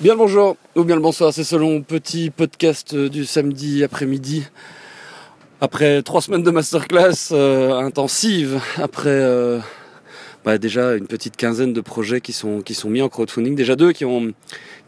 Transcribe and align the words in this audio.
Bien 0.00 0.14
le 0.14 0.18
bonjour 0.18 0.56
ou 0.74 0.84
bien 0.84 0.96
le 0.96 1.02
bonsoir, 1.02 1.32
c'est 1.34 1.44
selon 1.44 1.82
petit 1.82 2.30
podcast 2.30 2.96
du 2.96 3.24
samedi 3.24 3.84
après-midi. 3.84 4.44
Après 5.60 6.02
trois 6.02 6.22
semaines 6.22 6.42
de 6.42 6.50
masterclass 6.50 7.30
euh, 7.30 7.74
intensive, 7.74 8.60
après 8.78 9.10
euh, 9.10 9.60
bah, 10.44 10.58
déjà 10.58 10.94
une 10.94 11.06
petite 11.06 11.36
quinzaine 11.36 11.72
de 11.72 11.80
projets 11.80 12.20
qui 12.20 12.32
sont 12.32 12.62
qui 12.62 12.74
sont 12.74 12.88
mis 12.90 13.02
en 13.02 13.08
crowdfunding, 13.08 13.54
déjà 13.54 13.76
deux 13.76 13.92
qui 13.92 14.04
ont 14.04 14.32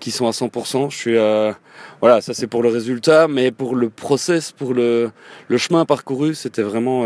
qui 0.01 0.11
sont 0.11 0.27
à 0.27 0.31
100%. 0.31 0.91
Je 0.91 0.97
suis 0.97 1.17
euh, 1.17 1.53
voilà, 2.01 2.21
ça 2.21 2.33
c'est 2.35 2.49
pour 2.49 2.63
le 2.63 2.71
résultat, 2.71 3.29
mais 3.29 3.53
pour 3.53 3.77
le 3.77 3.91
process, 3.91 4.53
pour 4.53 4.73
le 4.75 5.13
chemin 5.59 5.85
parcouru, 5.85 6.35
c'était 6.35 6.63
vraiment 6.63 7.05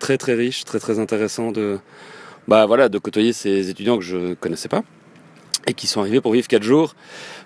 très 0.00 0.16
très 0.16 0.34
riche, 0.34 0.64
très 0.64 0.80
très 0.80 0.98
intéressant 0.98 1.52
de 1.52 1.78
bah 2.48 2.66
voilà 2.66 2.88
de 2.88 2.98
côtoyer 2.98 3.32
ces 3.32 3.68
étudiants 3.68 3.98
que 3.98 4.04
je 4.04 4.34
connaissais 4.34 4.68
pas 4.68 4.82
et 5.66 5.74
qui 5.74 5.86
sont 5.86 6.00
arrivés 6.00 6.20
pour 6.20 6.32
vivre 6.32 6.46
4 6.46 6.62
jours 6.62 6.94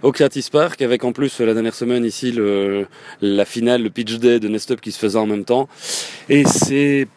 au 0.03 0.13
Creative 0.13 0.51
Park 0.51 0.83
avec 0.83 1.05
en 1.05 1.13
plus 1.13 1.41
la 1.41 1.55
dernière 1.55 1.75
semaine 1.75 2.05
ici 2.05 2.33
le, 2.33 2.87
la 3.21 3.45
finale, 3.45 3.83
le 3.83 3.91
pitch 3.91 4.17
day 4.17 4.41
de 4.41 4.49
Nestup 4.49 4.81
qui 4.81 4.93
se 4.93 4.99
faisait 4.99 5.19
en 5.19 5.27
même 5.27 5.45
temps. 5.45 5.69
Et 6.29 6.45
c'est 6.45 7.09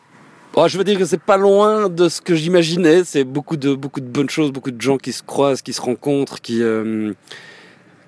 Oh, 0.54 0.68
je 0.68 0.77
veux 0.77 0.84
dire 0.84 1.00
que 1.00 1.05
c'est 1.05 1.22
pas 1.22 1.38
loin 1.38 1.88
de 1.88 2.10
ce 2.10 2.20
que 2.20 2.36
j'imaginais. 2.36 3.05
C'est 3.05 3.24
beaucoup 3.24 3.55
de 3.55 3.74
beaucoup 3.74 4.02
de 4.02 4.05
bonnes 4.05 4.30
choses, 4.30 4.52
beaucoup 4.52 4.72
de 4.72 4.82
gens 4.82 4.98
qui 4.98 5.14
se 5.14 5.24
croisent, 5.24 5.62
qui 5.62 5.72
se 5.72 5.80
rencontrent, 5.80 6.41
qui 6.41 6.62
euh, 6.62 7.13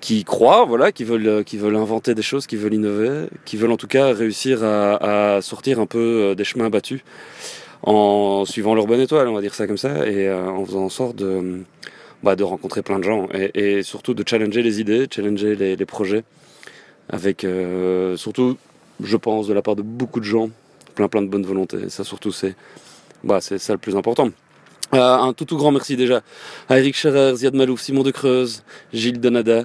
qui 0.02 0.24
croient, 0.24 0.66
voilà, 0.66 0.92
qui 0.92 1.04
veulent 1.04 1.42
qui 1.44 1.56
veulent 1.56 1.76
inventer 1.76 2.14
des 2.14 2.20
choses, 2.20 2.46
qui 2.46 2.56
veulent 2.56 2.74
innover, 2.74 3.28
qui 3.46 3.56
veulent 3.56 3.72
en 3.72 3.78
tout 3.78 3.86
cas 3.86 4.12
réussir 4.12 4.62
à, 4.62 5.36
à 5.36 5.40
sortir 5.40 5.80
un 5.80 5.86
peu 5.86 5.98
euh, 5.98 6.34
des 6.34 6.44
chemins 6.44 6.68
battus 6.68 7.00
en 7.82 8.44
suivant 8.44 8.74
leur 8.74 8.86
bonne 8.86 9.00
étoile, 9.00 9.28
on 9.28 9.34
va 9.34 9.40
dire 9.40 9.54
ça 9.54 9.66
comme 9.66 9.78
ça, 9.78 10.06
et 10.06 10.28
euh, 10.28 10.48
en 10.48 10.64
faisant 10.64 10.84
en 10.84 10.88
sorte 10.88 11.16
de 11.16 11.62
bah, 12.22 12.36
de 12.36 12.44
rencontrer 12.44 12.82
plein 12.82 12.98
de 12.98 13.04
gens 13.04 13.28
et, 13.32 13.82
surtout 13.82 14.14
de 14.14 14.24
challenger 14.26 14.62
les 14.62 14.80
idées, 14.80 15.06
challenger 15.10 15.54
les, 15.56 15.86
projets, 15.86 16.24
avec 17.08 17.44
euh, 17.44 18.16
surtout, 18.16 18.56
je 19.02 19.16
pense, 19.16 19.46
de 19.46 19.54
la 19.54 19.62
part 19.62 19.76
de 19.76 19.82
beaucoup 19.82 20.20
de 20.20 20.24
gens, 20.24 20.50
plein 20.94 21.08
plein 21.08 21.22
de 21.22 21.28
bonne 21.28 21.44
volonté. 21.44 21.88
Ça 21.88 22.04
surtout, 22.04 22.32
c'est 22.32 22.54
bah, 23.22 23.40
ça 23.40 23.72
le 23.72 23.78
plus 23.78 23.96
important. 23.96 24.30
Euh, 24.92 24.98
un 25.00 25.32
tout 25.32 25.44
tout 25.44 25.56
grand 25.56 25.72
merci 25.72 25.96
déjà 25.96 26.22
à 26.68 26.78
Eric 26.78 26.94
Scherer, 26.94 27.34
Ziad 27.36 27.54
Malouf, 27.54 27.80
Simon 27.80 28.02
de 28.02 28.10
Creuse, 28.10 28.62
Gilles 28.92 29.18
Donada, 29.18 29.64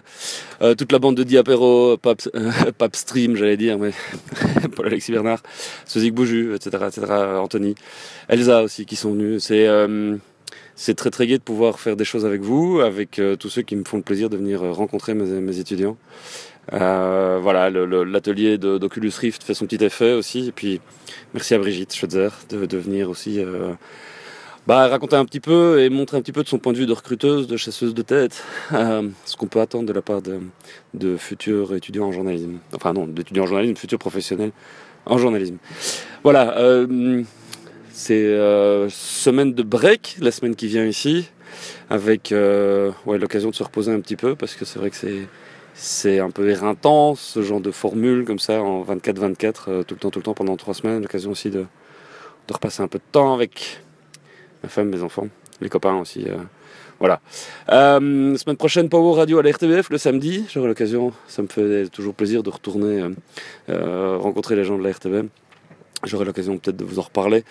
euh, 0.62 0.76
toute 0.76 0.92
la 0.92 0.98
bande 0.98 1.16
de 1.16 1.24
Diapero, 1.24 1.98
Pap, 1.98 2.96
Stream, 2.96 3.36
j'allais 3.36 3.58
dire, 3.58 3.78
mais 3.78 3.92
Paul-Alexis 4.76 5.12
Bernard, 5.12 5.44
Sozik 5.86 6.14
Bouju, 6.14 6.56
etc., 6.56 6.84
etc., 6.88 7.06
Anthony, 7.38 7.76
Elsa 8.28 8.64
aussi 8.64 8.86
qui 8.86 8.96
sont 8.96 9.12
venus. 9.12 9.44
C'est 9.44 9.68
c'est 10.80 10.96
très 10.96 11.10
très 11.10 11.28
gai 11.28 11.38
de 11.38 11.44
pouvoir 11.44 11.78
faire 11.78 11.98
des 11.98 12.06
choses 12.06 12.26
avec 12.26 12.40
vous, 12.40 12.80
avec 12.80 13.20
euh, 13.20 13.36
tous 13.36 13.50
ceux 13.50 13.64
qui 13.64 13.76
me 13.76 13.84
font 13.84 13.98
le 13.98 14.04
plaisir 14.04 14.30
de 14.30 14.38
venir 14.38 14.64
euh, 14.64 14.72
rencontrer 14.72 15.14
mes, 15.14 15.60
étudiants. 15.60 15.98
Euh, 16.72 17.38
voilà, 17.42 17.70
l'atelier 17.70 18.58
d'Oculus 18.58 19.12
Rift 19.20 19.44
fait 19.44 19.54
son 19.54 19.66
petit 19.66 19.84
effet 19.84 20.14
aussi. 20.14 20.48
Et 20.48 20.52
puis, 20.54 20.80
merci 21.34 21.54
à 21.54 21.58
Brigitte 21.58 21.94
Schutzer 21.94 22.30
de, 22.50 22.78
venir 22.78 23.10
aussi 23.10 23.44
bah, 24.68 24.88
raconter 24.88 25.18
un 25.18 25.26
petit 25.26 25.42
peu 25.42 25.82
et 25.82 25.90
montrer 25.90 26.16
un 26.16 26.22
petit 26.22 26.32
peu 26.32 26.44
de 26.44 26.48
son 26.48 26.60
point 26.60 26.72
de 26.72 26.78
vue 26.78 26.86
de 26.86 26.94
recruteuse, 26.94 27.48
de 27.48 27.58
chasseuse 27.58 27.94
de 27.94 28.02
tête, 28.02 28.42
ce 28.72 29.36
qu'on 29.38 29.48
peut 29.48 29.60
attendre 29.60 29.86
de 29.86 29.94
la 29.94 30.02
part 30.02 30.22
de, 30.22 30.40
de 30.94 31.18
futurs 31.18 31.76
étudiants 31.76 32.06
en 32.06 32.12
journalisme. 32.14 32.60
Enfin 32.74 32.94
non, 32.94 33.06
d'étudiants 33.06 33.44
en 33.44 33.48
journalisme, 33.48 33.76
futurs 33.76 34.00
professionnels 34.00 34.52
en 35.06 35.18
journalisme. 35.18 35.58
Voilà. 36.24 36.56
C'est 38.02 38.24
euh, 38.24 38.88
semaine 38.88 39.54
de 39.54 39.62
break, 39.62 40.16
la 40.22 40.32
semaine 40.32 40.56
qui 40.56 40.68
vient 40.68 40.86
ici, 40.86 41.30
avec 41.90 42.32
euh, 42.32 42.92
ouais, 43.06 43.18
l'occasion 43.18 43.50
de 43.50 43.56
se 43.56 43.62
reposer 43.62 43.92
un 43.92 44.00
petit 44.00 44.16
peu, 44.16 44.36
parce 44.36 44.56
que 44.56 44.64
c'est 44.64 44.80
vrai 44.80 44.90
que 44.90 44.96
c'est, 44.96 45.28
c'est 45.74 46.20
un 46.20 46.30
peu 46.30 46.50
éreintant, 46.50 47.16
ce 47.16 47.42
genre 47.42 47.60
de 47.60 47.72
formule 47.72 48.24
comme 48.24 48.40
ça, 48.40 48.62
en 48.62 48.86
24-24, 48.86 49.54
euh, 49.68 49.84
tout 49.84 49.96
le 49.96 50.00
temps, 50.00 50.12
tout 50.12 50.20
le 50.20 50.24
temps, 50.24 50.34
pendant 50.34 50.56
trois 50.56 50.74
semaines. 50.74 51.02
L'occasion 51.02 51.32
aussi 51.32 51.50
de, 51.50 51.66
de 52.48 52.54
repasser 52.54 52.82
un 52.82 52.88
peu 52.88 53.00
de 53.00 53.04
temps 53.12 53.34
avec 53.34 53.82
ma 54.64 54.70
femme, 54.70 54.88
mes 54.88 55.04
enfants, 55.04 55.28
les 55.60 55.68
copains 55.68 56.00
aussi. 56.00 56.26
voilà. 57.00 57.20
semaine 57.68 58.58
prochaine, 58.58 58.88
Power 58.88 59.18
Radio 59.18 59.40
à 59.40 59.44
la 59.44 59.52
RTBF 59.52 59.90
le 59.90 59.98
samedi. 59.98 60.46
J'aurai 60.50 60.70
l'occasion, 60.70 61.12
ça 61.28 61.42
me 61.42 61.50
fait 61.50 61.90
toujours 61.90 62.14
plaisir 62.14 62.44
de 62.44 62.50
retourner 62.50 63.04
rencontrer 63.68 64.56
les 64.56 64.64
gens 64.64 64.78
de 64.78 64.84
la 64.86 64.92
RTBF. 64.92 65.26
J'aurai 66.04 66.26
l'occasion 66.26 66.58
peut-être 66.58 66.78
de 66.78 66.86
vous 66.86 67.00
en 67.00 67.04
reparler 67.04 67.44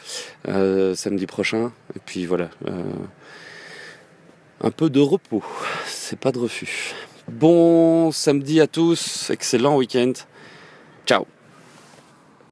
euh, 0.49 0.95
samedi 0.95 1.27
prochain. 1.27 1.73
Et 1.95 2.01
puis 2.05 2.27
voilà. 2.27 2.51
Euh, 2.67 2.83
un 4.61 4.71
peu 4.71 4.91
de 4.91 5.01
repos. 5.01 5.45
C'est 5.87 6.19
pas 6.19 6.33
de 6.33 6.39
refus. 6.39 6.95
Bon 7.29 8.11
samedi 8.11 8.61
à 8.61 8.67
tous. 8.67 9.31
Excellent 9.31 9.77
week-end. 9.77 10.13
Ciao. 11.07 11.27